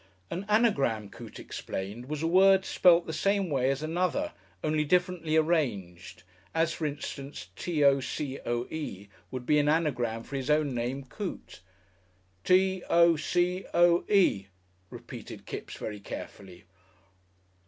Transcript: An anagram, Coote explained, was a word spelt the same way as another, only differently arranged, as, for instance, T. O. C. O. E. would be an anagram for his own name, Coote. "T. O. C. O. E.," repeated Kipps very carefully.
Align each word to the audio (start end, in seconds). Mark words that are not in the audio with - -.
An 0.31 0.47
anagram, 0.49 1.09
Coote 1.11 1.37
explained, 1.37 2.07
was 2.07 2.23
a 2.23 2.27
word 2.27 2.65
spelt 2.65 3.05
the 3.05 3.13
same 3.13 3.51
way 3.51 3.69
as 3.69 3.83
another, 3.83 4.33
only 4.63 4.83
differently 4.83 5.37
arranged, 5.37 6.23
as, 6.55 6.73
for 6.73 6.87
instance, 6.87 7.49
T. 7.55 7.83
O. 7.85 7.99
C. 7.99 8.39
O. 8.43 8.65
E. 8.71 9.09
would 9.29 9.45
be 9.45 9.59
an 9.59 9.69
anagram 9.69 10.23
for 10.23 10.37
his 10.37 10.49
own 10.49 10.73
name, 10.73 11.03
Coote. 11.03 11.59
"T. 12.43 12.81
O. 12.89 13.15
C. 13.15 13.65
O. 13.75 14.03
E.," 14.09 14.47
repeated 14.89 15.45
Kipps 15.45 15.75
very 15.75 15.99
carefully. 15.99 16.63